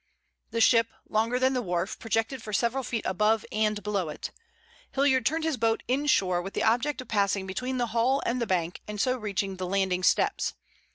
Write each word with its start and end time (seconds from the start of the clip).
The 0.49 0.61
ship, 0.61 0.87
longer 1.07 1.37
than 1.37 1.53
the 1.53 1.61
wharf, 1.61 1.99
projected 1.99 2.41
for 2.41 2.51
several 2.53 2.81
feet 2.83 3.05
above 3.05 3.45
and 3.51 3.83
below 3.83 4.09
it. 4.09 4.31
Hilliard 4.93 5.27
turned 5.27 5.43
his 5.43 5.57
boat 5.57 5.83
inshore 5.87 6.41
with 6.41 6.55
the 6.55 6.63
object 6.63 7.01
of 7.01 7.07
passing 7.07 7.45
between 7.45 7.77
the 7.77 7.85
hull 7.93 8.19
and 8.25 8.41
the 8.41 8.47
bank 8.47 8.81
and 8.87 8.99
so 8.99 9.15
reaching 9.15 9.57
the 9.57 9.67
landing 9.67 10.01
steps. 10.01 10.55